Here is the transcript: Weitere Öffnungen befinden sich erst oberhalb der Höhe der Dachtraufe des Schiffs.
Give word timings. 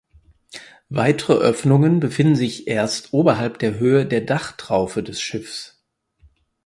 Weitere 0.89 1.33
Öffnungen 1.33 1.99
befinden 1.99 2.35
sich 2.35 2.65
erst 2.67 3.13
oberhalb 3.13 3.59
der 3.59 3.77
Höhe 3.77 4.07
der 4.07 4.21
Dachtraufe 4.21 5.03
des 5.03 5.21
Schiffs. 5.21 5.79